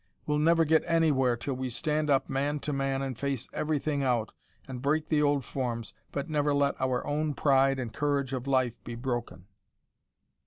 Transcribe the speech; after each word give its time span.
We'll 0.25 0.39
never 0.39 0.65
get 0.65 0.81
anywhere 0.87 1.37
till 1.37 1.53
we 1.53 1.69
stand 1.69 2.09
up 2.09 2.27
man 2.27 2.57
to 2.61 2.73
man 2.73 3.03
and 3.03 3.15
face 3.15 3.47
EVERYTHING 3.53 4.01
out, 4.01 4.33
and 4.67 4.81
break 4.81 5.09
the 5.09 5.21
old 5.21 5.45
forms, 5.45 5.93
but 6.11 6.27
never 6.27 6.55
let 6.55 6.73
our 6.81 7.05
own 7.05 7.35
pride 7.35 7.77
and 7.77 7.93
courage 7.93 8.33
of 8.33 8.47
life 8.47 8.83
be 8.83 8.95
broken." 8.95 9.45